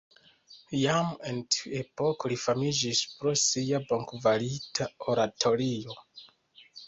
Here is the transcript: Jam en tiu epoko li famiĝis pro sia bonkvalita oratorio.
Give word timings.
Jam 0.83 1.09
en 1.31 1.41
tiu 1.55 1.73
epoko 1.81 2.31
li 2.31 2.37
famiĝis 2.45 3.01
pro 3.19 3.33
sia 3.43 3.81
bonkvalita 3.91 4.87
oratorio. 5.15 5.97